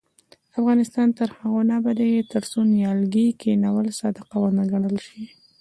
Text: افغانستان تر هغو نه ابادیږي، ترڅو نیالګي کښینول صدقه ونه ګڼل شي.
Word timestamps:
افغانستان 0.59 1.07
تر 1.17 1.27
هغو 1.37 1.59
نه 1.69 1.73
ابادیږي، 1.79 2.21
ترڅو 2.33 2.59
نیالګي 2.73 3.27
کښینول 3.39 3.87
صدقه 3.99 4.35
ونه 4.41 4.63
ګڼل 4.71 4.95
شي. 5.05 5.21